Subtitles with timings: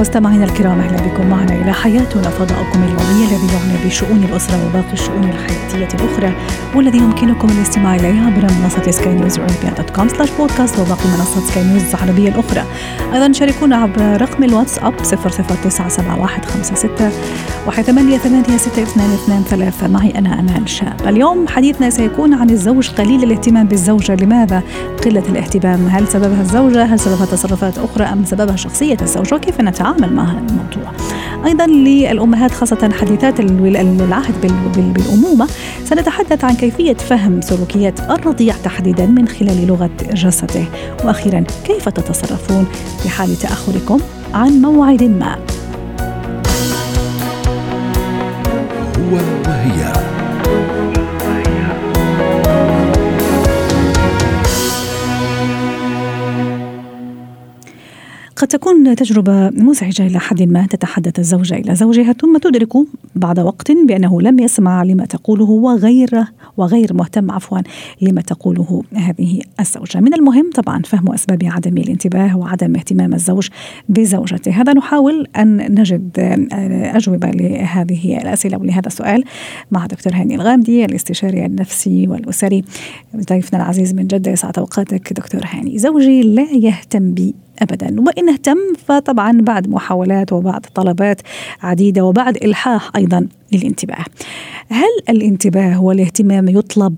[0.00, 2.22] مستمعينا الكرام أهلا بكم معنا إلى حياتنا.
[2.22, 6.32] فضاؤكم اليومي الذي يعنى بشؤون الأسرة وباقي الشؤون الحياتية الأخرى
[6.74, 11.64] والذي يمكنكم الاستماع اليه عبر منصة سكاي نيوز dot com slash بودكاست وباقي منصات سكاي
[11.64, 12.64] نيوز العربية الأخرى.
[13.14, 15.04] أيضا شاركونا عبر رقم الواتساب 0097156
[17.68, 17.72] 1886223
[19.90, 24.14] معي أنا أمال شاب اليوم حديثنا سيكون عن الزوج قليل الاهتمام بالزوجة.
[24.14, 24.62] لماذا؟
[25.04, 25.88] قلة الاهتمام.
[25.88, 30.24] هل سببها الزوجة؟ هل سببها تصرفات أخرى؟ أم سببها شخصية الزوج وكيف نتعامل؟ نتعامل مع
[30.24, 30.92] هذا الموضوع.
[31.46, 34.34] أيضا للأمهات خاصة حديثات العهد
[34.76, 35.48] بالأمومة
[35.84, 40.64] سنتحدث عن كيفية فهم سلوكيات الرضيع تحديدا من خلال لغة جسده.
[41.04, 42.66] وأخيرا كيف تتصرفون
[43.02, 43.98] في حال تأخركم
[44.34, 45.36] عن موعد ما؟
[48.98, 50.17] هو وهي.
[58.38, 62.72] قد تكون تجربة مزعجة إلى حد ما تتحدث الزوجة إلى زوجها ثم تدرك
[63.14, 66.24] بعد وقت بأنه لم يسمع لما تقوله وغير
[66.56, 67.58] وغير مهتم عفوا
[68.02, 70.00] لما تقوله هذه الزوجة.
[70.00, 73.48] من المهم طبعا فهم أسباب عدم الانتباه وعدم اهتمام الزوج
[73.88, 74.50] بزوجته.
[74.50, 76.10] هذا نحاول أن نجد
[76.94, 79.24] أجوبة لهذه الأسئلة ولهذا السؤال
[79.70, 82.64] مع دكتور هاني الغامدي الاستشاري النفسي والأسري
[83.16, 84.30] ضيفنا العزيز من جدة.
[84.30, 85.78] يسعد أوقاتك دكتور هاني.
[85.78, 91.20] زوجي لا يهتم بي ابدا وإن اهتم فطبعا بعد محاولات وبعد طلبات
[91.62, 94.04] عديدة وبعد إلحاح أيضا للانتباه.
[94.68, 96.96] هل الانتباه والاهتمام يطلب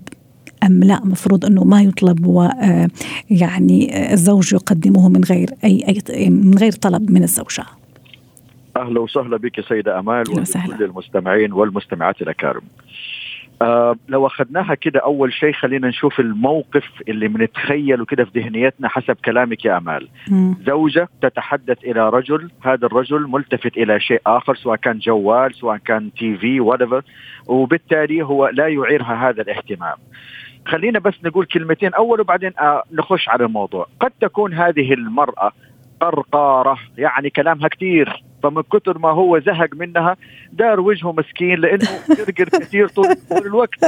[0.63, 6.71] أم لا مفروض أنه ما يطلب ويعني الزوج يقدمه من غير أي أي من غير
[6.71, 7.65] طلب من الزوجة؟
[8.77, 12.61] أهلا وسهلا بك سيدة أمال وكل المستمعين والمستمعات الأكارم.
[13.61, 19.15] آه لو أخذناها كده أول شيء خلينا نشوف الموقف اللي بنتخيله كده في ذهنيتنا حسب
[19.25, 20.07] كلامك يا أمال.
[20.31, 20.53] م.
[20.65, 26.13] زوجة تتحدث إلى رجل هذا الرجل ملتفت إلى شيء آخر سواء كان جوال سواء كان
[26.13, 27.01] تي في whatever
[27.47, 29.95] وبالتالي هو لا يعيرها هذا الاهتمام.
[30.65, 33.87] خلينا بس نقول كلمتين أول وبعدين آه نخش على الموضوع.
[33.99, 35.51] قد تكون هذه المرأة
[36.01, 40.17] قرقارة يعني كلامها كثير فمن كثر ما هو زهق منها
[40.53, 41.87] دار وجهه مسكين لأنه
[42.17, 43.85] قرقر كثير طول, طول الوقت.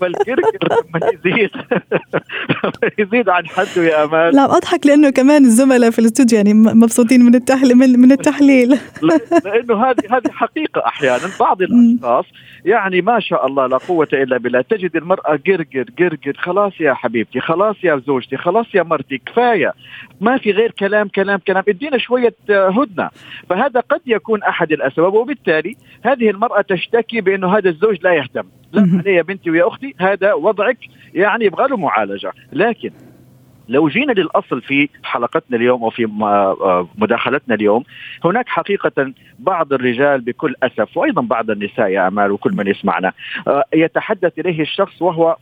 [0.00, 1.50] فالقرقر لما يزيد
[2.98, 4.34] يزيد عن حده يا أمان.
[4.34, 8.78] لا أضحك لأنه كمان الزملاء في الاستوديو يعني مبسوطين من التحليل من التحليل.
[9.44, 12.24] لأنه هذه هذه حقيقة أحيانا بعض الأشخاص
[12.64, 17.40] يعني ما شاء الله لا قوة إلا بالله تجد المرأة قرقر قرقر خلاص يا حبيبتي
[17.40, 19.72] خلاص يا زوجتي خلاص يا مرتي كفاية.
[20.20, 21.64] ما في غير كلام كلام كلام.
[21.68, 23.10] ادينا شوية هدنة.
[23.50, 28.46] فهذا قد يكون أحد الأسباب وبالتالي هذه المرأة تشتكي بانه هذا الزوج لا يهتم.
[28.72, 30.78] لا يا بنتي ويا أختي هذا وضعك
[31.14, 32.32] يعني يبغى له معالجة.
[32.52, 32.90] لكن
[33.68, 36.06] لو جينا للأصل في حلقتنا اليوم أو في
[36.98, 37.84] مداخلتنا اليوم
[38.24, 43.12] هناك حقيقة بعض الرجال بكل أسف وأيضا بعض النساء يا أمال وكل من يسمعنا
[43.74, 45.36] يتحدث إليه الشخص وهو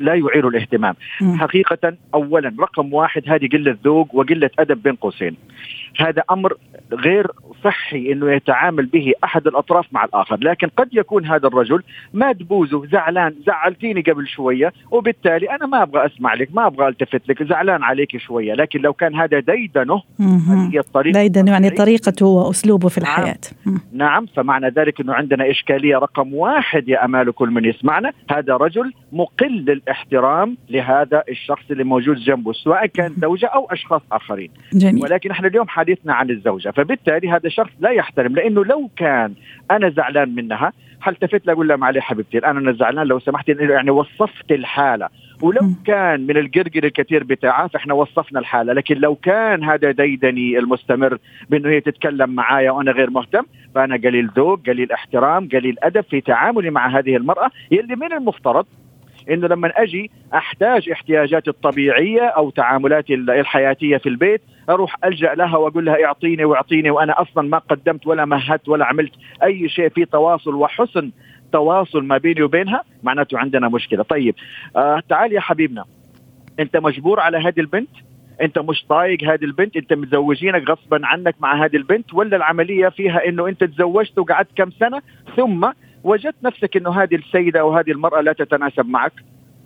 [0.00, 0.94] لا يعير الاهتمام.
[1.36, 5.36] حقيقة اولا رقم واحد هذه قلة ذوق وقلة أدب بين قوسين.
[6.00, 6.54] هذا أمر
[6.92, 7.26] غير
[7.64, 11.82] صحي إنه يتعامل به أحد الأطراف مع الآخر، لكن قد يكون هذا الرجل
[12.14, 17.28] ما دبوزه زعلان، زعلتيني قبل شوية وبالتالي أنا ما أبغى أسمع لك، ما أبغى ألتفت
[17.28, 20.02] لك، زعلان عليك شوية، لكن لو كان هذا ديدنه
[20.72, 21.22] هي الطريقة.
[21.22, 23.36] ديدنه يعني طريقته وأسلوبه في الحياة.
[23.66, 28.56] نعم, نعم فمعنى ذلك إنه عندنا إشكالية رقم واحد يا أمال كل من يسمعنا، هذا
[28.56, 34.50] رجل مقل الاحترام لهذا الشخص اللي موجود جنبه، سواء كان زوجة أو أشخاص آخرين.
[34.72, 35.02] جميل.
[35.02, 39.34] ولكن إحنا اليوم حديثنا عن الزوجة فبالتالي هذا الشخص لا يحترم لأنه لو كان
[39.70, 43.90] أنا زعلان منها حلتفت له أقول لها معلش حبيبتي الآن أنا زعلان لو سمحت يعني
[43.90, 45.08] وصفت الحالة
[45.42, 51.18] ولو كان من القرقر الكثير بتاعها فإحنا وصفنا الحالة لكن لو كان هذا ديدني المستمر
[51.50, 53.42] بأنه هي تتكلم معايا وأنا غير مهتم
[53.74, 58.66] فأنا قليل ذوق قليل احترام قليل أدب في تعاملي مع هذه المرأة يلي من المفترض
[59.30, 64.40] إنه لما أجي أحتاج احتياجاتي الطبيعية أو تعاملاتي الحياتية في البيت
[64.70, 69.12] أروح ألجأ لها وأقول لها اعطيني واعطيني وأنا أصلا ما قدمت ولا مهدت ولا عملت
[69.42, 71.10] أي شيء في تواصل وحسن
[71.52, 74.02] تواصل ما بيني وبينها معناته عندنا مشكلة.
[74.02, 74.34] طيب
[74.76, 75.84] آه تعال يا حبيبنا
[76.60, 77.90] أنت مجبور على هذه البنت؟
[78.42, 83.28] أنت مش طايق هذه البنت؟ أنت متزوجينك غصبا عنك مع هذه البنت؟ ولا العملية فيها
[83.28, 85.02] إنه أنت تزوجت وقعدت كم سنة
[85.36, 85.70] ثم
[86.04, 89.12] وجدت نفسك إنه هذه السيدة أو هذه المرأة لا تتناسب معك.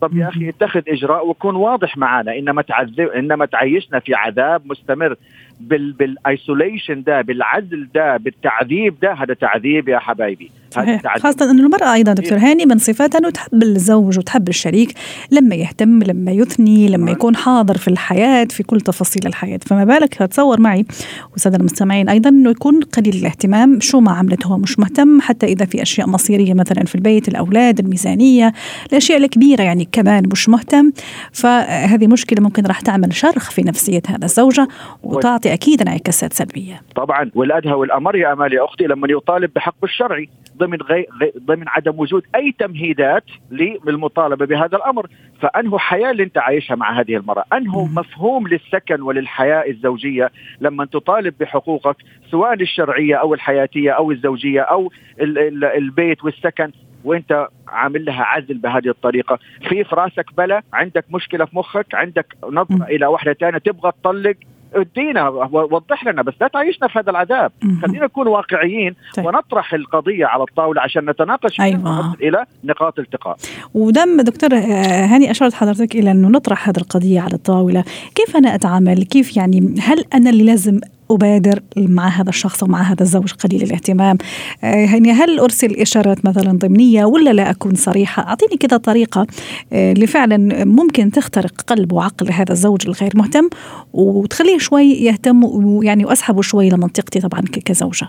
[0.01, 2.39] طب يا أخي اتخذ إجراء وكون واضح معنا.
[2.39, 5.17] إنما تعذب إنما تعيشنا في عذاب مستمر.
[5.61, 10.51] بالايسوليشن ده بالعزل ده بالتعذيب ده هذا تعذيب يا حبايبي.
[10.71, 11.19] صحيح.
[11.19, 14.95] خاصة أن المرأة أيضا دكتور هاني من صفاتها أنه تحب الزوج وتحب الشريك
[15.31, 19.59] لما يهتم لما يثني لما يكون حاضر في الحياة في كل تفاصيل الحياة.
[19.67, 20.85] فما بالك تصور معي
[21.33, 25.65] والسادة المستمعين أيضا أنه يكون قليل الاهتمام شو ما عملت هو مش مهتم حتى إذا
[25.65, 28.53] في أشياء مصيرية مثلا في البيت الأولاد الميزانية
[28.93, 30.93] الأشياء الكبيرة يعني كمان مش مهتم.
[31.33, 34.69] فهذه مشكلة ممكن راح تعمل شرخ في نفسية هذا الزوجة
[35.03, 36.83] وتعطي أكيد انعكاسات سلبية.
[36.95, 41.07] طبعا والأدهى والأمر يا أمال يا أختي لما يطالب بحقه الشرعي ضمن غي...
[41.21, 41.33] غي...
[41.39, 45.07] ضمن عدم وجود أي تمهيدات للمطالبة بهذا الأمر.
[45.41, 47.45] فانه حياة اللي أنت عايشها مع هذه المرأة.
[47.53, 51.97] انه مفهوم للسكن وللحياة الزوجية لما تطالب بحقوقك
[52.31, 55.39] سواء الشرعية أو الحياتية أو الزوجية أو ال...
[55.39, 55.65] ال...
[55.65, 56.71] البيت والسكن.
[57.05, 59.39] وأنت عامل لها عزل بهذه الطريقة.
[59.69, 64.37] في في راسك بلا عندك مشكلة في مخك عندك نظرة إلى واحدة ثانية تبغى تطلق.
[64.75, 67.53] ادينا وضح لنا بس لا تعيشنا في هذا العذاب.
[67.83, 69.27] خلينا نكون واقعيين طيب.
[69.27, 72.15] ونطرح القضية على الطاولة عشان نتناقش أيوة.
[72.15, 73.37] إلى نقاط التقاء.
[73.75, 77.85] ودم دكتور هاني أشرت حضرتك إلى أنه نطرح هذه القضية على الطاولة.
[78.15, 80.81] كيف أنا أتعامل؟ كيف يعني؟ هل أنا اللي لازم
[81.11, 84.19] أبادر مع هذا الشخص أو مع هذا الزوج قليل الاهتمام.
[84.63, 89.27] يعني هل أرسل إشارات مثلا ضمنية ولا لا أكون صريحة؟ أعطيني كذا طريقة
[89.73, 93.49] آه، اللي فعلا ممكن تخترق قلب وعقل هذا الزوج الغير مهتم
[93.93, 98.09] وتخليه شوي يهتم ويعني وأسحبه شوي لمنطقتي طبعا كزوجة.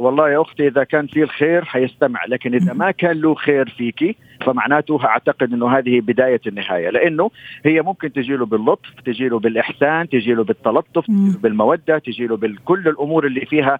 [0.00, 4.16] والله يا أختي إذا كان في الخير حيستمع لكن إذا ما كان له خير فيكي
[4.46, 7.30] فمعناته أعتقد إنه هذه بداية النهاية لأنه
[7.64, 12.26] هي ممكن تجي له باللطف تجي له بالإحسان تجي له بالتلطف تجي له بالمودة تجي
[12.26, 13.78] له بكل الأمور اللي فيها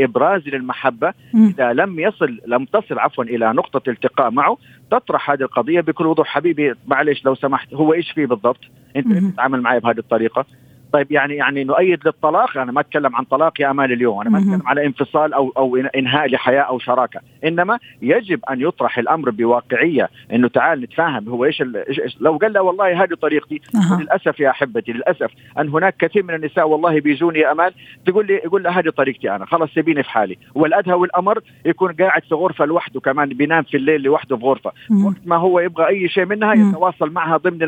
[0.00, 1.12] إبراز للمحبة.
[1.34, 4.56] إذا لم يصل لم تصل عفوا إلى نقطة التقاء معه
[4.90, 6.26] تطرح هذه القضية بكل وضوح.
[6.28, 8.60] حبيبي معلش لو سمحت هو إيش فيه بالضبط؟
[8.96, 10.46] أنت تتعامل معي بهذه الطريقة؟
[10.92, 14.38] طيب يعني يعني نؤيد للطلاق؟ أنا ما أتكلم عن طلاق يا أمال اليوم أنا ما
[14.38, 17.20] أتكلم على انفصال أو أو إنهاء لحياة أو شراكة.
[17.44, 22.62] إنما يجب أن يطرح الأمر بواقعية إنه تعال نتفاهم هو إيش, إيش لو قال له
[22.62, 24.00] والله هذه طريقتي أه.
[24.00, 27.72] للاسف يا أحبتي للأسف أن هناك كثير من النساء والله بيجوني يا أمال
[28.06, 30.38] تقول لي يقول لها هذه طريقتي أنا خلاص سيبيني في حالي.
[30.54, 34.72] والادهى والأمر يكون قاعد في غرفة لوحده كمان بينام في الليل لوحده في غرفة.
[34.90, 35.06] مه.
[35.06, 37.58] وقت ما هو يبغى أي شيء منها يتواصل معها ضمن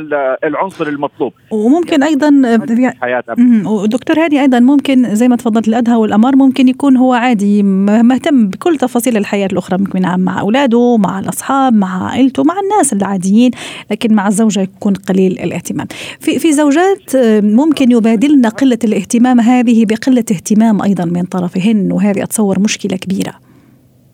[0.45, 1.33] العنصر المطلوب.
[1.51, 2.31] وممكن أيضا
[3.11, 8.49] حياة دكتور هادي أيضا ممكن زي ما تفضلت الأدهى والأمر ممكن يكون هو عادي مهتم
[8.49, 13.51] بكل تفاصيل الحياة الأخرى ممكن مع أولاده مع الأصحاب مع عائلته مع الناس العاديين
[13.91, 15.87] لكن مع الزوجة يكون قليل الاهتمام.
[16.21, 22.61] في في زوجات ممكن يبادلن قلة الاهتمام هذه بقلة اهتمام أيضا من طرفهن وهذه أتصور
[22.61, 23.33] مشكلة كبيرة.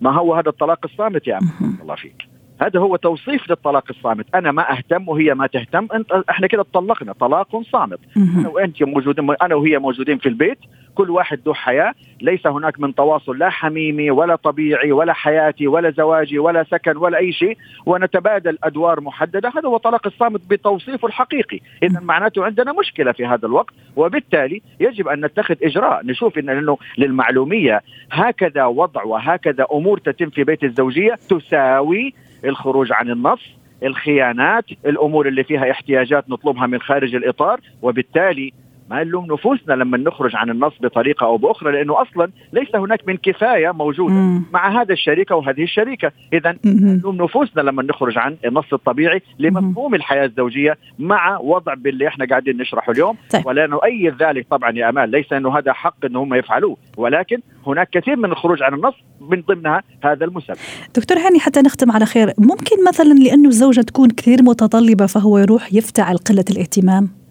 [0.00, 1.38] ما هو هذا الطلاق الصامت يا
[1.82, 2.35] الله فيك.
[2.60, 4.26] هذا هو توصيف للطلاق الصامت.
[4.34, 5.88] أنا ما أهتم وهي ما تهتم.
[5.94, 7.98] انت إحنا كده اتطلقنا طلاق صامت.
[8.16, 10.58] أنا وأنت موجودين أنا وهي موجودين في البيت.
[10.94, 11.94] كل واحد له حياة.
[12.20, 17.18] ليس هناك من تواصل لا حميمي ولا طبيعي ولا حياتي ولا زواجي ولا سكن ولا
[17.18, 17.56] أي شيء.
[17.86, 19.48] ونتبادل أدوار محددة.
[19.48, 21.60] هذا هو الطلاق الصامت بتوصيفه الحقيقي.
[21.82, 23.74] اذا معناته عندنا مشكلة في هذا الوقت.
[23.96, 26.06] وبالتالي يجب أن نتخذ إجراء.
[26.06, 32.14] نشوف ان إنه للمعلومية هكذا وضع وهكذا أمور تتم في بيت الزوجية تساوي
[32.46, 33.40] الخروج عن النص
[33.82, 38.52] الخيانات الأمور اللي فيها احتياجات نطلبها من خارج الإطار وبالتالي
[38.90, 43.16] ما نلوم نفوسنا لما نخرج عن النص بطريقة أو بأخرى لأنه أصلا ليس هناك من
[43.16, 44.42] كفاية موجودة مم.
[44.52, 50.24] مع هذا الشريكة وهذه الشريكة، اذا نلوم نفوسنا لما نخرج عن النص الطبيعي لمفهوم الحياة
[50.24, 53.46] الزوجية مع وضع باللي إحنا قاعدين نشرحه اليوم طيب.
[53.46, 57.90] ولا نؤيد ذلك طبعا يا أمال، ليس إنه هذا حق إنه هم يفعلوه، ولكن هناك
[57.90, 60.56] كثير من الخروج عن النص من ضمنها هذا المسبب.
[60.96, 65.74] دكتور هاني حتى نختم على خير، ممكن مثلا لأنه الزوجة تكون كثير متطلبة فهو يروح
[65.74, 67.25] يفتعل قلة الاهتمام؟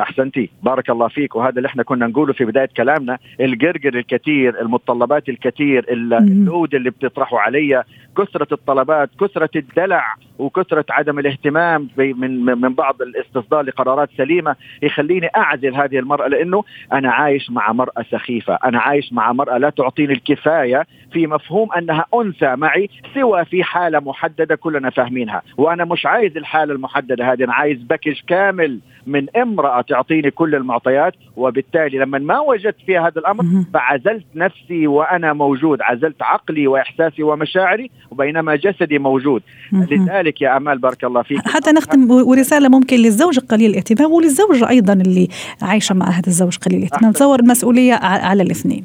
[0.00, 0.50] أحسنتي.
[0.62, 1.36] بارك الله فيك.
[1.36, 7.38] وهذا اللي إحنا كنا نقوله في بداية كلامنا القرقر الكثير المتطلبات الكثير اللود اللي بتطرحه
[7.38, 7.84] علي
[8.18, 15.74] كثرة الطلبات كثرة الدلع وكثرة عدم الاهتمام من من بعض الاستصدار لقرارات سليمة يخليني أعزل
[15.74, 20.86] هذه المرأة لأنه أنا عايش مع مرأة سخيفة أنا عايش مع مرأة لا تعطيني الكفاية
[21.12, 25.42] في مفهوم أنها أنثى معي سوى في حالة محددة كلنا فاهمينها.
[25.56, 31.14] وأنا مش عايز الحالة المحددة هذه أنا عايز باكج كامل من امرأة تعطيني كل المعطيات
[31.36, 33.44] وبالتالي لما ما وجدت فيها هذا الأمر
[33.74, 39.42] فعزلت نفسي وأنا موجود عزلت عقلي وإحساسي ومشاعري وبينما جسدي موجود.
[39.72, 41.48] لذلك يا أمال بارك الله فيك.
[41.48, 45.28] حتى نختم ورساله ممكن للزوج قليل الاهتمام وللزوجه أيضا اللي
[45.62, 47.12] عايشة مع هذا الزوج قليل الاهتمام.
[47.12, 48.84] تصور المسؤوليه على الاثنين.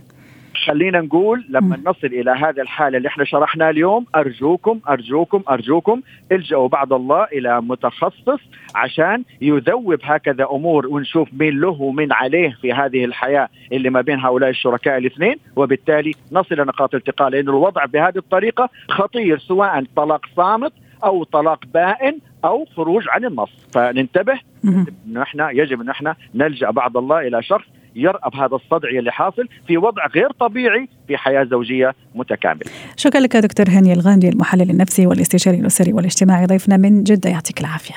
[0.65, 1.84] خلينا نقول لما مم.
[1.89, 6.01] نصل إلى هذه الحالة اللي إحنا شرحناها اليوم أرجوكم أرجوكم أرجوكم
[6.32, 8.39] إلجأوا بعد الله إلى متخصص
[8.75, 14.20] عشان يذوب هكذا أمور ونشوف مين له ومين عليه في هذه الحياة اللي ما بين
[14.20, 15.36] هؤلاء الشركاء الاثنين.
[15.56, 21.60] وبالتالي نصل إلى نقاط التقاء لأن الوضع بهذه الطريقة خطير سواء طلاق صامت أو طلاق
[21.74, 23.68] بائن أو خروج عن النص.
[23.74, 24.39] فننتبه
[25.22, 27.65] إحنا يجب ان إحنا نلجأ بعد الله إلى شخص
[27.96, 32.66] يرأب هذا الصدع اللي حاصل في وضع غير طبيعي في حياة زوجية متكاملة.
[32.98, 37.96] شكرا لك دكتور هاني الغاندي المحلل النفسي والاستشاري الأسري والاجتماعي ضيفنا من جدة يعطيك العافية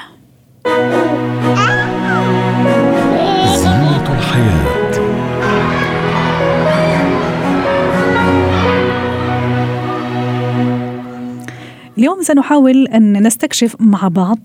[12.05, 14.39] اليوم سنحاول أن نستكشف مع بعض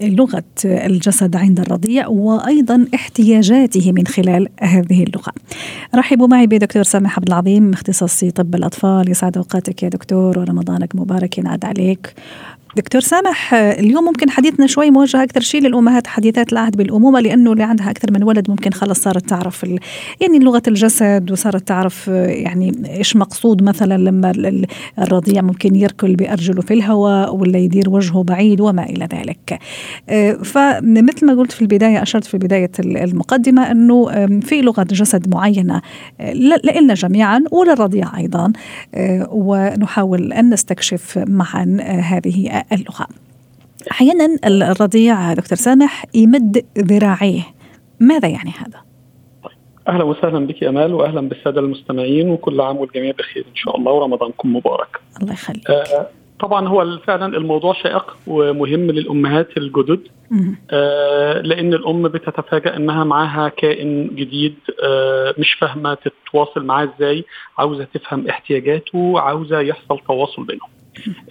[0.00, 5.32] لغة الجسد عند الرضيع وأيضا احتياجاته من خلال هذه اللغة.
[5.94, 9.10] رحبوا معي بدكتور سامح عبد العظيم اختصاصي طب الأطفال.
[9.10, 12.14] يسعد أوقاتك يا دكتور ورمضانك مبارك ينعاد عليك.
[12.76, 17.62] دكتور سامح اليوم ممكن حديثنا شوي موجه أكثر شيء للأمهات حديثات العهد بالأمومة لأنه اللي
[17.62, 19.78] عندها أكثر من ولد ممكن خلص صارت تعرف ال...
[20.20, 24.66] يعني لغة الجسد وصارت تعرف يعني إيش مقصود مثلا لما ال-
[24.98, 29.58] الرضيع ممكن يركل بأرجله في الهواء ولا يدير وجهه بعيد وما إلى ذلك.
[30.08, 34.06] آه، فمثل ما قلت في البداية أشرت في بداية ال- المقدمة أنه
[34.40, 35.82] في لغة جسد معينة
[36.74, 38.52] لنا جميعا وللرضيع أيضا
[38.94, 43.06] آه، ونحاول أن نستكشف معا آه، هذه اللغة.
[43.90, 47.42] أحيانا الرضيع دكتور سامح يمد ذراعيه
[48.00, 48.80] ماذا يعني هذا؟
[49.88, 54.56] أهلا وسهلا بك امال وأهلا بالسادة المستمعين وكل عام والجميع بخير إن شاء الله ورمضانكم
[54.56, 55.00] مبارك.
[55.22, 55.70] الله يخليك.
[55.70, 56.06] آه
[56.40, 60.00] طبعا هو فعلا الموضوع شائق ومهم للأمهات الجدد.
[60.70, 67.24] آه لأن الأم بتتفاجأ إنها معاها كائن جديد آه مش فاهمة تتواصل معاه إزاي
[67.58, 70.68] عاوزة تفهم احتياجاته عاوزة يحصل تواصل بينهم.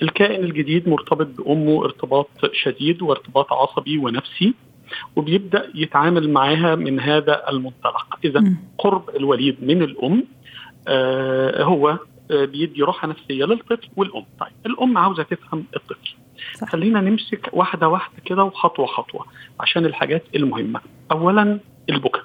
[0.02, 4.54] الكائن الجديد مرتبط بأمه ارتباط شديد وارتباط عصبي ونفسي
[5.16, 8.20] وبيبدأ يتعامل معاها من هذا المنطلق.
[8.26, 8.54] إذا.
[8.78, 10.24] قرب الوليد من الأم
[10.88, 12.00] آه هو
[12.32, 14.26] آه بيدي راحة نفسية للطفل والأم.
[14.40, 16.16] طيب الأم عاوزة تفهم الطفل.
[16.54, 16.70] صح.
[16.70, 19.26] خلينا نمسك واحدة واحدة كده وخطوة خطوة
[19.60, 20.82] عشان الحاجات المهمة.
[21.12, 22.24] اولا البكاء.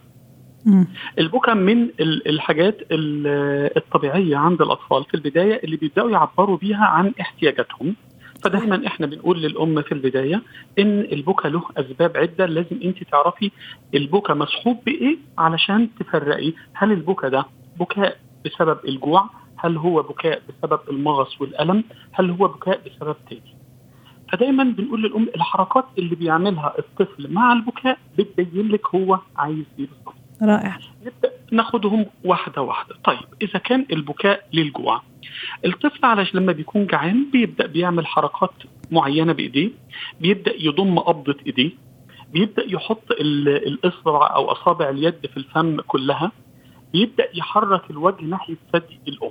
[0.66, 0.86] مم.
[1.18, 7.12] البكاء من ال- الحاجات ال- الطبيعية عند الأطفال في البداية اللي بيبدأوا يعبروا بيها عن
[7.20, 7.96] احتياجاتهم.
[8.44, 10.42] فدايما إحنا بنقول للأم في البداية
[10.78, 13.50] إن البكاء له أسباب عدة لازم أنت تعرفي
[13.94, 16.52] البكاء مصحوب بإيه علشان تفرقي.
[16.74, 17.44] هل البكاء ده
[17.80, 23.54] بكاء بسبب الجوع؟ هل هو بكاء بسبب المغص والألم؟ هل هو بكاء بسبب تاني؟
[24.32, 30.14] فدايما بنقول للأم الحركات اللي بيعملها الطفل مع البكاء بتبين لك هو عايز إيه بالظبط.
[30.42, 30.78] رائع.
[31.52, 32.94] ناخدهم واحدة واحدة.
[33.04, 35.02] طيب إذا كان البكاء للجوع
[35.66, 38.50] الطفل علشان لما بيكون جعان بيبدأ بيعمل حركات
[38.90, 39.70] معينة بإيديه
[40.20, 41.70] بيبدأ يضم قبضة إيديه
[42.32, 46.32] بيبدأ يحط ال- الإصبع أو أصابع اليد في الفم كلها
[46.92, 49.30] بيبدأ يحرك الوجه ناحية ثدي الأم.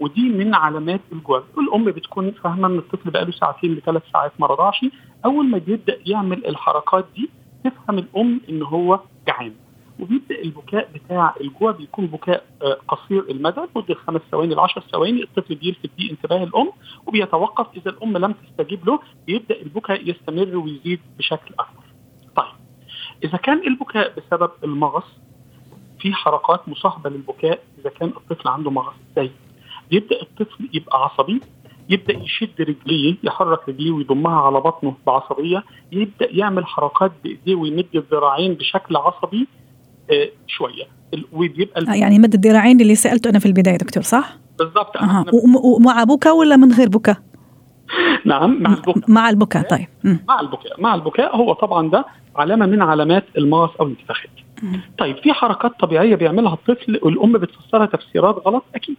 [0.00, 1.44] ودي من علامات الجوع.
[1.58, 4.84] الأم بتكون فاهمة إن الطفل بقاله ساعتين لثلاث ساعات ما رضعش.
[5.24, 7.30] أول ما بيبدأ يعمل الحركات دي
[7.64, 9.52] تفهم الأم إن هو جعان.
[10.00, 15.22] وبيبدأ البكاء بتاع الجوع بيكون بكاء آه، قصير المدى مده خمس ثواني ل 10 ثواني.
[15.22, 16.72] الطفل بيلفت بيه انتباه الأم
[17.06, 17.66] وبيتوقف.
[17.76, 21.82] إذا الأم لم تستجيب له بيبدأ البكاء يستمر ويزيد بشكل أكبر.
[22.36, 22.54] طيب
[23.24, 25.18] إذا كان البكاء بسبب المغص
[26.00, 28.94] في حركات مصاحبة للبكاء إذا كان الطفل عنده مغص.
[29.16, 29.30] زي
[29.90, 31.40] بيبدا الطفل يبقى عصبي
[31.88, 38.54] يبدأ يشد رجليه يحرك رجليه ويضمها على بطنه بعصبية يبدأ يعمل حركات بإيديه ويمد الذراعين
[38.54, 39.48] بشكل عصبي
[40.46, 40.84] شوية.
[41.32, 44.96] وبيبقى آه، يعني مد الذراعين اللي سالته أنا في البداية دكتور صح؟ بالضبط.
[45.34, 47.16] وم- ومع بكاء ولا من غير بكاء؟
[48.24, 49.86] نعم مع البكاء مع البكاء طيب.
[50.28, 52.04] مع البكاء مع البكاء هو طبعا ده
[52.36, 54.30] علامة من علامات المغص أو الانتفاخات
[54.98, 58.96] طيب في حركات طبيعية بيعملها الطفل والأم بتفسرها تفسيرات غلط؟ أكيد.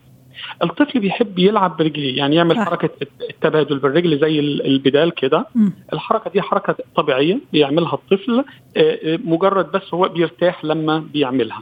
[0.64, 2.66] الطفل بيحب يلعب برجليه يعني يعمل صح.
[2.66, 2.90] حركة
[3.30, 5.46] التبادل بالرجل زي ال- البدال كده.
[5.94, 8.44] الحركة دي حركة طبيعية بيعملها الطفل آه،
[8.78, 11.62] آه، مجرد بس هو بيرتاح لما بيعملها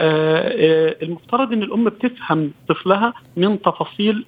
[0.00, 4.24] آه، المفترض إن الأم بتفهم طفلها من تفاصيل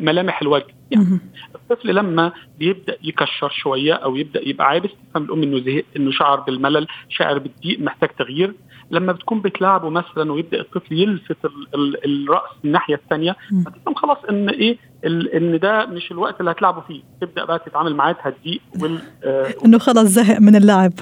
[0.00, 1.20] ملامح الوجه يعني.
[1.54, 6.40] الطفل لما بيبدأ يكشر شوية أو يبدأ يبقى عابس تفهم الأم إنه زهق إنه شعر
[6.40, 8.52] بالملل شعر بالضيق محتاج تغيير
[8.90, 13.62] لما بتكون بتلعبه مثلا ويبدأ الطفل يلفت ال ال الرأس الناحية الثانية مم.
[13.64, 17.02] فتفهم خلاص إن إيه إن ده مش الوقت اللي هتلعبوا فيه.
[17.20, 20.92] تبدأ بقى تتعامل معاه تهديه وال آه، إنه خلص زهق من اللعب.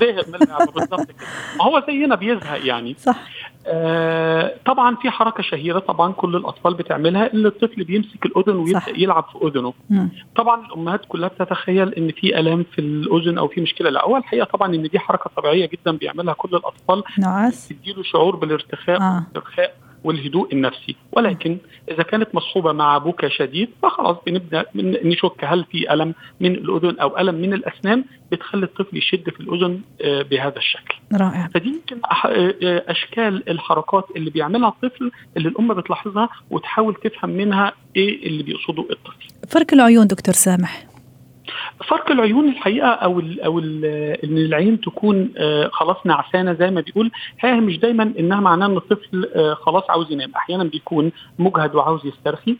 [0.00, 1.16] زهق من اللعبه بالظبط كده.
[1.58, 2.94] ما هو زينا بيزهق يعني.
[2.98, 3.28] صح.
[3.66, 8.88] آه طبعا في حركة شهيرة طبعا كل الأطفال بتعملها إن الطفل بيمسك الأذن ويبدأ صح.
[8.88, 9.72] يلعب في أذنه.
[9.90, 10.08] مم.
[10.36, 13.90] طبعا الأمهات كلها بتتخيل إن في ألام في الأذن أو في مشكلة.
[13.90, 17.02] لا هو الحقيقة طبعا إن دي حركة طبيعية جدا بيعملها كل الأطفال.
[17.18, 17.68] نعاس.
[17.68, 19.00] تديله شعور بالارتخاء.
[19.00, 19.26] آه.
[20.04, 20.96] والهدوء النفسي.
[21.12, 21.58] ولكن
[21.90, 26.98] إذا كانت مصحوبة مع بكى شديد فخلاص بنبدأ من- نشك هل في ألم من الأذن
[27.00, 30.94] أو ألم من الأسنان بتخلي الطفل يشد في الأذن آه، بهذا الشكل.
[31.12, 31.48] رائع.
[31.54, 32.26] فدي يمكن آه،
[32.62, 38.86] آه، أشكال الحركات اللي بيعملها الطفل اللي الأم بتلاحظها وتحاول تفهم منها إيه اللي بيقصده
[38.90, 39.28] الطفل.
[39.48, 40.86] فرق العيون دكتور سامح.
[41.88, 47.10] فرق العيون الحقيقة أو ال أو إن العين تكون آه، خلاص نعسانة زي ما بيقول
[47.40, 50.32] هي مش دايما إنها معناه إن الطفل آه، خلاص عاوز ينام.
[50.36, 52.56] أحيانا بيكون مجهد وعاوز يسترخي.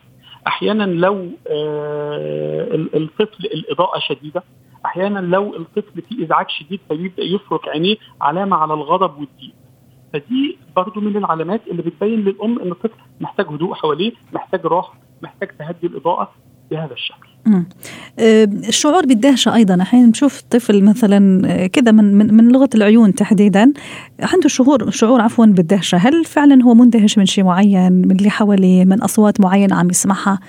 [0.46, 4.42] أحيانا لو آه، ال- الطفل الإضاءة شديدة.
[4.86, 9.52] أحيانا لو الطفل فيه إزعاج شديد فبيبدأ يفرك عينيه علامة على الغضب والضيق.
[10.12, 15.48] فدي برضو من العلامات اللي بتبين للأم إن الطفل محتاج هدوء حواليه محتاج راحة محتاج
[15.58, 16.30] تهدي الإضاءة.
[16.70, 17.28] بهذا الشكل.
[18.18, 19.82] آه، الشعور بالدهشة أيضا.
[19.82, 23.72] أحيانا نشوف طفل مثلا آه، كذا من, من من لغة العيون تحديدا.
[24.20, 25.98] عنده شعور شعور عفوا بالدهشة.
[25.98, 30.40] هل فعلا هو مندهش من شيء معين من اللي حواليه من أصوات معينة عم يسمعها؟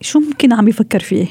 [0.00, 1.26] شو ممكن عم يفكر فيه؟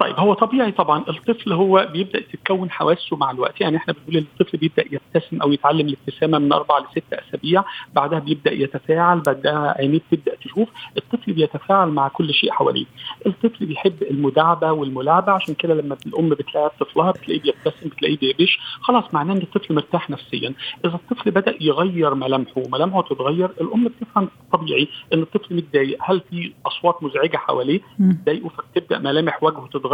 [0.00, 3.60] طيب هو طبيعي طبعا الطفل هو بيبدأ تتكون حواسه مع الوقت.
[3.60, 7.64] يعني إحنا بنقول الطفل بيبدأ يبتسم أو يتعلم الابتسامة من أربع لست أسابيع
[7.94, 10.68] بعدها بيبدأ يتفاعل بعدها عينيه بتبدأ تشوف.
[10.96, 12.86] الطفل بيتفاعل مع كل شيء حواليه.
[13.26, 18.58] الطفل بيحب المداعبة والملاعبة عشان كده لما الأم بتلاعب طفلها بتلاقيه بيبتسم بتلاقيه بيبش.
[18.80, 20.54] خلاص معناه إن الطفل مرتاح نفسيا.
[20.84, 25.98] إذا الطفل بدأ يغير ملامحه وملامحه تتغير الأم بتفهم طبيعي إن الطفل متضايق.
[26.02, 28.18] هل في أصوات مزعجة حواليه؟ مم.
[28.22, 29.89] تضايقه فبتبدأ ملامح وجهه تتغير.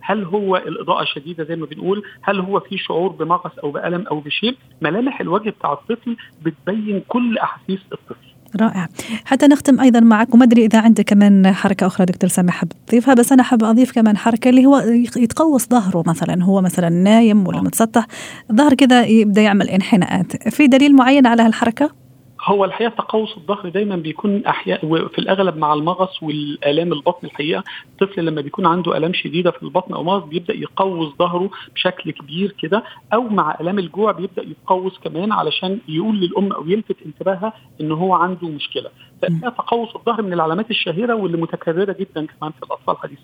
[0.00, 4.20] هل هو الإضاءة شديده زي ما بنقول؟ هل هو في شعور بمغص أو بألم أو
[4.20, 8.28] بشيء؟ ملامح الوجه بتاع الطفل بتبين كل أحاسيس الطفل.
[8.60, 8.88] رائع.
[9.24, 13.14] حتى نختم أيضا معك وما أدري إذا عندك كمان حركة أخرى دكتور سامح حاب تضيفها
[13.14, 14.78] بس أنا حاب أضيف كمان حركة اللي هو
[15.16, 18.06] يتقوس ظهره مثلا هو مثلا نايم ولا متسطح
[18.52, 20.48] ظهر كذا يبدأ يعمل انحناءات.
[20.48, 22.07] في دليل معين على هالحركة؟
[22.48, 27.64] هو الحقيقة تقوس الظهر دايما بيكون أحياء وفي الأغلب مع المغص والآلام البطن الحقيقة.
[27.92, 32.52] الطفل لما بيكون عنده آلام شديدة في البطن أو مغص بيبدأ يقوس ظهره بشكل كبير
[32.62, 37.92] كده أو مع آلام الجوع بيبدأ يقوس كمان علشان يقول للأم أو يلفت انتباهها إن
[37.92, 38.90] هو عنده مشكلة.
[39.22, 43.18] فالحقيقة تقوس الظهر من العلامات الشهيرة واللي متكررة جدا كمان في الأطفال حديث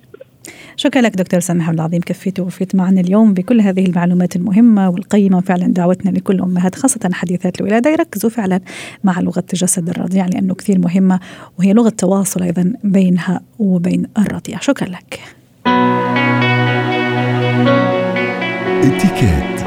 [0.76, 5.40] شكرا لك دكتور سامح العظيم كفيت ووفيت معنا اليوم بكل هذه المعلومات المهمة والقيمة.
[5.40, 8.60] فعلا دعوتنا لكل أمهات خاصة حديثات الولادة يركزوا فعلا
[9.04, 11.20] مع لغة جسد الرضيع لأنه كثير مهمة
[11.58, 14.58] وهي لغة تواصل أيضا بينها وبين الرضيع.
[14.60, 15.20] شكرا لك.
[18.84, 19.63] اتكات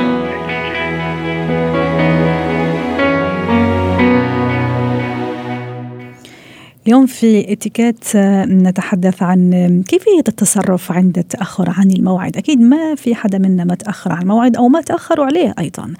[6.87, 8.15] اليوم في اتيكيت
[8.47, 12.37] نتحدث عن كيفية التصرف عند التأخر عن الموعد.
[12.37, 15.93] أكيد ما في حدا منا ما تأخر عن الموعد أو ما تأخروا عليه أيضا.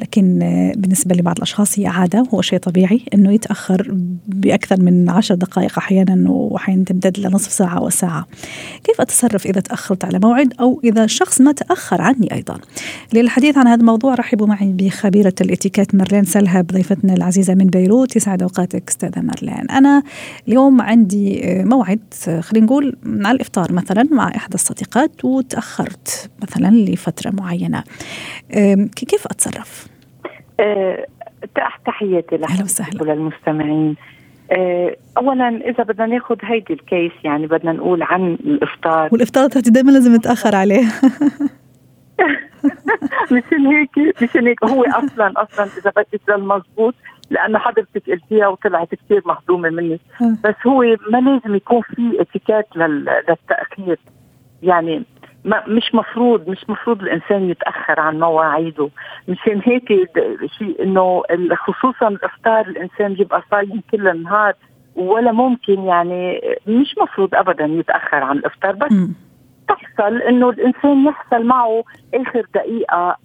[0.00, 0.38] لكن
[0.76, 3.94] بالنسبة لبعض الأشخاص هي عادة وهو شيء طبيعي أنه يتأخر
[4.28, 8.26] بأكثر من عشر دقائق أحيانا وأحيانا تمتد لنصف ساعة وساعة
[8.84, 12.58] كيف أتصرف إذا تأخرت على موعد أو إذا شخص ما تأخر عني أيضا؟
[13.12, 18.16] للحديث عن هذا الموضوع رحبوا معي بخبيرة الاتيكيت مارلين سلهب ضيفتنا العزيزة من بيروت.
[18.16, 19.70] يسعد أوقاتك أستاذة مارلين.
[19.70, 20.02] أنا
[20.48, 27.84] اليوم عندي موعد خلينا نقول مع الإفطار مثلا مع إحدى الصديقات وتأخرت مثلا لفترة معينة.
[28.96, 29.86] كيف أتصرف؟
[30.60, 31.06] أه
[31.86, 33.02] تحياتي أهلا وسهلا.
[33.02, 33.96] وللمستمعين
[35.18, 39.08] اولا إذا بدنا ناخذ هيدي الكيس يعني بدنا نقول عن الإفطار.
[39.12, 40.84] والإفطار تحتي دائما لازم نتأخر عليه.
[43.32, 46.94] مشان هيك مشان هيك هو أصلا أصلا إذا بدك تضل مضبوط
[47.30, 50.00] لأنه حضرتك قلتيها وطلعت كثير مهضومة مني.
[50.44, 53.98] بس هو ما لازم يكون في اتيكيت للتأخير.
[54.62, 55.04] يعني
[55.44, 58.90] ما مش مفروض مش مفروض الإنسان يتأخر عن مواعيده.
[59.28, 59.88] مشان هيك
[60.58, 61.22] شيء إنه
[61.56, 64.52] خصوصا الإفطار الإنسان بيبقى صايم كل النهار
[64.96, 68.72] ولا ممكن يعني مش مفروض ابدا يتأخر عن الإفطار.
[68.74, 69.08] بس م.
[69.68, 73.16] تحصل إنه الإنسان يحصل معه آخر دقيقة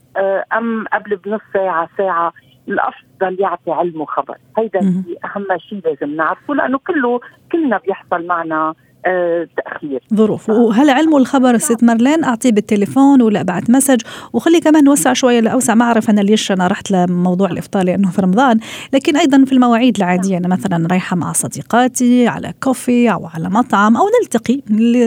[0.57, 2.33] أم قبل بنص ساعة ساعة.
[2.67, 4.79] الأفضل يعطي علمه خبر هيدا
[5.25, 7.19] أهم شيء لازم نعرفه لأنه كله
[7.51, 8.73] كلنا بيحصل معنا
[9.07, 10.03] آه تأخير.
[10.13, 10.49] ظروف.
[10.49, 14.01] وهل علمه الخبر ست مارلين؟ أعطيه بالتليفون ولا أبعث message.
[14.33, 18.21] وخلي كمان نوسع شوية لأوسع ما اعرف أنا ليش أنا رحت لموضوع الإفطار لأنه في
[18.21, 18.59] رمضان.
[18.93, 23.97] لكن أيضا في المواعيد العادية أنا مثلا رايحة مع صديقاتي على coffee أو على مطعم
[23.97, 24.61] أو نلتقي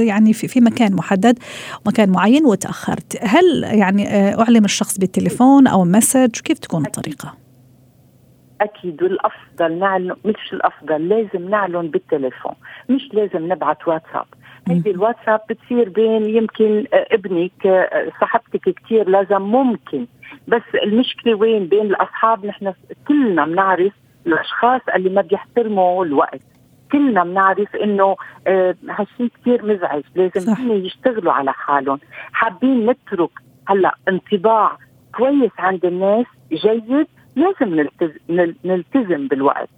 [0.06, 1.38] يعني في, في مكان محدد
[1.86, 3.18] مكان معين وتأخرت.
[3.22, 7.47] هل يعني أعلم الشخص بالتليفون أو message؟ كيف تكون الطريقة؟
[8.60, 12.52] أكيد والافضل نعلن مش الأفضل لازم نعلن بالتليفون
[12.88, 14.26] مش لازم نبعث واتساب.
[14.68, 20.06] هيدي الواتساب بتصير بين يمكن آه، ابنك آه، صاحبتك كثير لازم ممكن.
[20.48, 22.72] بس المشكلة وين؟ بين الأصحاب نحن
[23.08, 23.92] كلنا بنعرف
[24.26, 26.40] الأشخاص اللي ما بيحترموا الوقت.
[26.92, 28.16] كلنا بنعرف إنه
[28.46, 31.98] آه هالشيء كثير مزعج لازم هن يشتغلوا على حالهم.
[32.32, 33.30] حابين نترك
[33.68, 34.78] هلأ انطباع
[35.14, 37.06] كويس عند الناس جيد
[37.38, 39.68] لازم نلتزم, نلتزم بالوقت.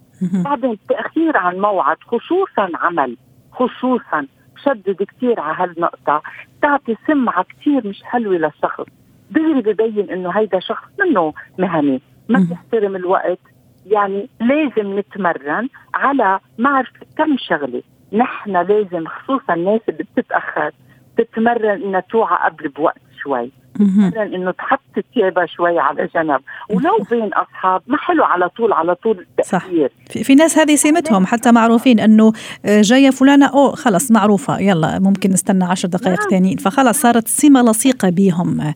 [0.43, 3.17] بعدين التأخير عن موعد خصوصا عمل
[3.51, 4.27] خصوصا
[4.65, 6.21] شدد كثير على هالنقطة
[6.61, 8.85] تعطي سمعة كثير مش حلوة للشخص.
[9.31, 13.39] دغري ببين إنه هيدا شخص منه مهني ما بيحترم الوقت.
[13.85, 17.81] يعني لازم نتمرن على معرفة كم شغلة.
[18.13, 20.71] نحن لازم خصوصا الناس اللي بتتأخر
[21.17, 23.51] تتمرن إنها توعى قبل بوقت شوي.
[23.79, 26.41] مثلا إنه تحط ثيابها شوي على جنب.
[26.69, 31.25] ولو بين أصحاب ما حلو على طول على طول التاثير صح في, ناس هذه سمتهم
[31.25, 32.33] حتى معروفين إنه
[32.65, 36.29] آه، جاية فلانة أو خلص معروفة يلا ممكن نستنى عشر دقائق نعم.
[36.29, 36.57] ثانيين.
[36.57, 38.75] فخلص صارت سمة لصيقة بهم آه،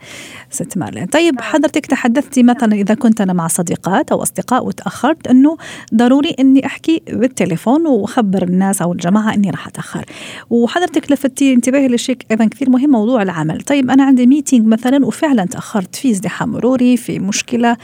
[0.49, 1.05] ست مارلين.
[1.05, 1.43] طيب نعم.
[1.43, 5.57] حضرتك تحدثتي مثلا إذا كنت أنا مع صديقات أو أصدقاء وتأخرت إنه
[5.93, 10.05] ضروري إني أحكي بالتليفون وأخبر الناس أو الجماعة إني راح أتأخر.
[10.49, 13.61] وحضرتك لفتي انتباهي لشيء أيضا كثير مهم موضوع العمل.
[13.61, 17.77] طيب أنا عندي ميتينج مثلا مثلا وفعلا تأخرت في ازدحام مروري في مشكلة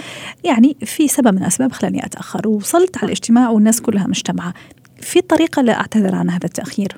[0.44, 2.48] يعني في سبب من الأسباب خلاني أتأخر.
[2.48, 4.54] ووصلت على الاجتماع والناس كلها مجتمعة.
[5.02, 6.98] في طريقة لا أعتذر عن هذا التأخير؟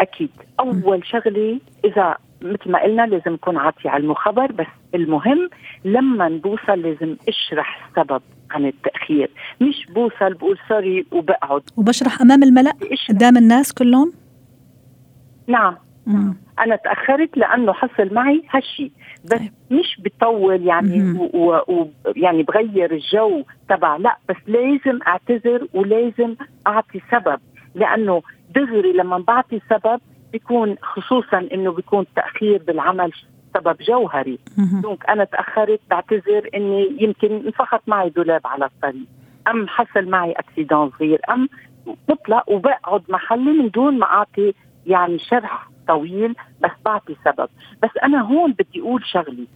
[0.00, 0.30] أكيد.
[0.60, 5.50] أول شغله إذا مثل ما قلنا لازم نكون عاطي على المخبر بس المهم
[5.84, 9.30] لما نبوصل لازم أشرح السبب عن التأخير.
[9.60, 11.62] مش بوصل بقول سوري وبقعد.
[11.76, 12.72] وبشرح أمام الملأ؟
[13.08, 14.12] قدام الناس كلهم؟
[15.46, 15.76] نعم.
[16.06, 16.36] مم.
[16.58, 18.92] أنا تأخرت لأنه حصل معي هالشيء
[19.24, 19.52] بس طيب.
[19.70, 26.34] مش بطول يعني ويعني بغير الجو تبع لا بس لازم اعتذر ولازم
[26.66, 27.40] اعطي سبب
[27.74, 28.22] لأنه
[28.54, 30.00] دغري لما بعطي سبب
[30.32, 33.12] بيكون خصوصا إنه بيكون تأخير بالعمل
[33.54, 34.38] سبب جوهري.
[34.82, 39.06] donc أنا تأخرت بعتذر إني يمكن انفخت معي دولاب على الطريق.
[39.48, 41.48] أم حصل معي accident صغير أم
[42.08, 44.54] بطلع وبقعد محلي من دون ما أعطي
[44.86, 47.48] يعني شرح طويل بس بعطي سبب.
[47.82, 49.46] بس أنا هون بدي أقول شغلي.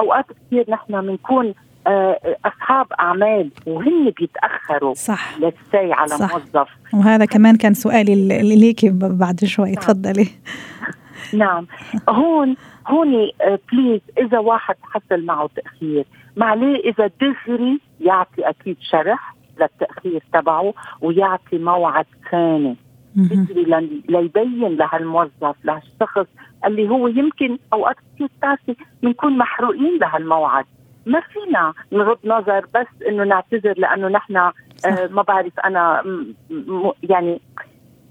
[0.00, 1.54] أوقات كثير نحن بنكون
[1.86, 5.38] آه، أصحاب أعمال وهن بيتأخروا صح.
[5.74, 6.32] على صح.
[6.32, 6.68] موظف.
[6.94, 9.70] وهذا كمان كان سؤالي اللي ليكي بعد شوي.
[9.72, 9.74] نعم.
[9.80, 10.28] تفضلي.
[11.42, 11.66] نعم.
[12.08, 13.30] هون هون
[13.72, 16.04] بليز آه، إذا واحد حصل معه تأخير
[16.36, 22.76] معليه إذا دغري يعطي أكيد شرح للتأخير تبعه ويعطي موعد ثاني.
[23.16, 26.26] بيجري ليبين لهالموظف لهالشخص
[26.66, 30.64] اللي هو يمكن أوقات كثير بتعرفي بنكون محروقين لهالموعد
[31.06, 34.52] ما فينا نغض نظر بس إنه نعتذر لأنه نحن آه
[35.10, 36.02] ما بعرف أنا
[37.02, 37.40] يعني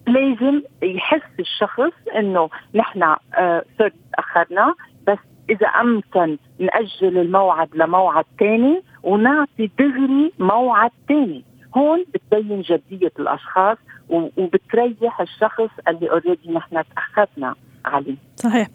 [0.07, 4.75] لازم يحس الشخص إنه نحن آه صرت تاخرنا
[5.07, 5.17] بس
[5.49, 11.43] إذا أمكن نأجل الموعد لموعد ثاني ونعطي دغري موعد ثاني
[11.77, 13.77] هون بتبين جدية الأشخاص
[14.11, 18.67] وبتريح الشخص اللي اوريدي نحن تاخذنا عليه صحيح.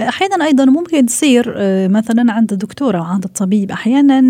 [0.00, 4.20] أحيانا أيضا ممكن تصير آه، مثلا عند الدكتور أو عند الطبيب أحيانا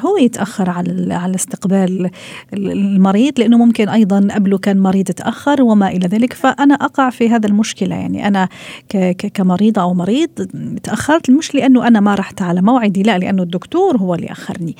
[0.00, 2.10] هو يتأخر على على استقبال
[2.52, 6.32] المريض لأنه ممكن أيضا قبله كان مريض تأخر وما إلى ذلك.
[6.32, 7.96] فأنا أقع في هذا المشكلة.
[7.96, 8.48] يعني أنا
[9.34, 10.28] كمريضة أو مريض
[10.82, 11.30] تأخرت.
[11.30, 14.76] مش لأنه أنا ما رحت على موعدي لا لأنه الدكتور هو اللي أخرني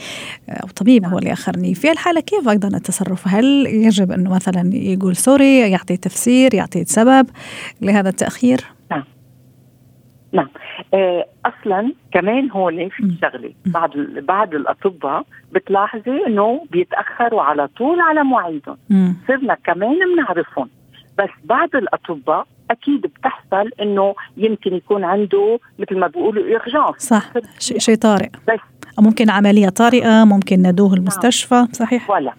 [0.48, 1.74] أو طبيب هو اللي أخرني.
[1.74, 7.26] في الحالة كيف أيضا التصرف؟ هل يجب أنه مثلا يقول سوري يعطي تفسير يعطي سبب
[7.82, 8.79] لهذا التأخير؟
[10.32, 10.48] نعم.
[10.94, 13.52] آه أصلا كمان هون في شغلة.
[13.66, 13.90] بعض
[14.22, 18.76] بعض الأطباء بتلاحظي إنه بيتأخروا على طول على مواعيدهم
[19.28, 20.68] صرنا كمان بنعرفهم
[21.18, 27.32] بس بعض الأطباء أكيد بتحصل إنه يمكن يكون عنده مثل ما بيقولوا ايرجانس صح.
[27.58, 28.28] شيء طارئ.
[28.48, 28.60] بس
[28.98, 31.66] ممكن عملية طارئة ممكن ندوه المستشفى نعم.
[31.72, 32.32] صحيح؟ ولا.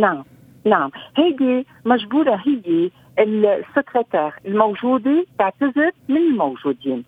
[0.00, 0.24] نعم.
[0.64, 0.90] نعم.
[1.16, 7.04] هيدي مجبورة هي السكرتير الموجودة تعتذر من الموجودين.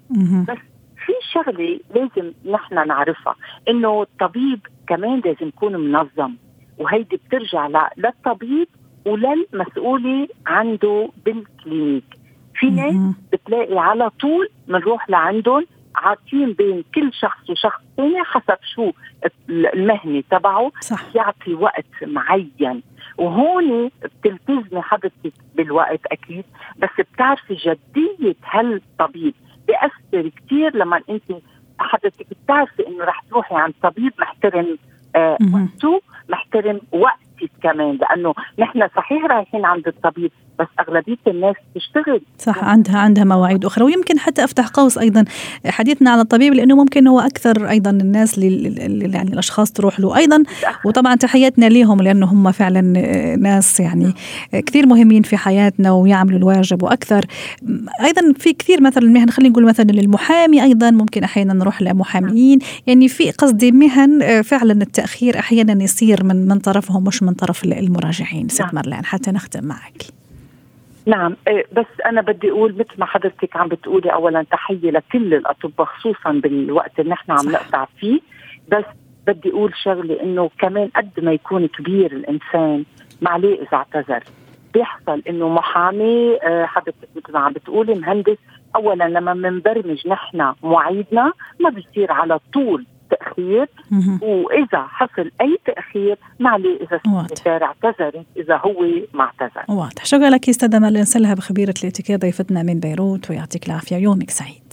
[0.48, 0.58] بس
[1.06, 3.34] في شغلة لازم نحن نعرفها
[3.68, 6.34] إنه الطبيب كمان لازم يكون منظم
[6.78, 8.68] وهيدي بترجع للطبيب
[9.06, 12.04] وللمسؤولة عنده بالكلينيك.
[12.54, 12.94] في ناس
[13.32, 18.92] بتلاقي على طول بنروح لعندهم عاطين بين كل شخص وشخص ثاني حسب شو
[19.48, 21.16] المهنة تبعه صح.
[21.16, 22.82] يعطي وقت معين.
[23.20, 26.44] وهون بتلتزمي حضرتك بالوقت أكيد
[26.78, 29.34] بس بتعرفي جدية هالطبيب.
[29.66, 31.42] بيأثر كثير لما أنت
[31.78, 34.78] حضرتك بتعرفي إنه رح تروحي عند طبيب محترم
[35.16, 36.00] آه وقته
[36.32, 37.20] احترم وقتك
[37.62, 43.64] كمان لأنه نحن صحيح رايحين عند الطبيب بس أغلبية الناس تشتغل صح عندها عندها مواعيد
[43.64, 43.84] أخرى.
[43.84, 45.24] ويمكن حتى أفتح قوس أيضا.
[45.66, 50.16] حديثنا على الطبيب لأنه ممكن هو أكثر أيضا الناس اللي يعني الأشخاص تروح له.
[50.16, 50.42] أيضا
[50.84, 52.80] وطبعا تحياتنا لهم لأنه هم فعلا
[53.36, 54.14] ناس يعني
[54.52, 57.24] كثير مهمين في حياتنا ويعملوا الواجب وأكثر.
[58.04, 62.58] أيضا في كثير مثلا مهن خلينا نقول مثلا للمحامي أيضا ممكن أحيانا نروح لمحاميين.
[62.86, 68.48] يعني في قصدي مهن فعلا التأخير أحيانا يصير من من طرفهم مش من طرف المراجعين
[68.48, 68.70] ست نعم.
[68.74, 70.02] مرلان حتى نختم معك.
[71.06, 75.86] نعم إيه، بس أنا بدي أقول مثل ما حضرتك عم بتقولي اولا تحية لكل الأطباء
[75.86, 78.20] خصوصا بالوقت اللي نحن عم نقطع فيه.
[78.68, 78.84] بس
[79.26, 82.84] بدي أقول شغلة إنه كمان قد ما يكون كبير الإنسان
[83.20, 84.24] ما عليه إذا اعتذر.
[84.74, 88.36] بيحصل إنه محامي آه، حضرتك مثل ما عم بتقولي مهندس
[88.76, 92.86] اولا لما بنبرمج نحن مواعيدنا ما بيصير على طول
[93.30, 93.68] تأخير
[94.22, 99.64] وإذا حصل أي تأخير ما عليه اذا السكرتير اعتذرت إذا هو ما اعتذر.
[99.68, 100.04] واضح.
[100.04, 103.96] شكرا لك أستاذة مالين سلهب خبيره الاتيكيت ضيفتنا من بيروت ويعطيك العافية.
[103.96, 104.72] يومك سعيد.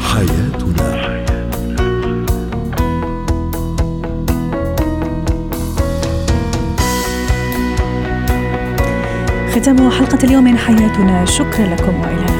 [0.00, 1.14] حياتنا.
[9.50, 11.24] ختام حلقة اليوم من حياتنا.
[11.24, 12.33] شكرا لكم وإلى اللقاء.